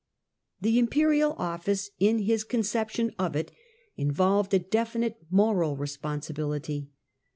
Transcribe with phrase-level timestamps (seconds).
[0.59, 3.51] The Imperial office, in his conception of it,
[3.95, 6.89] involved | a definite moral responsibility.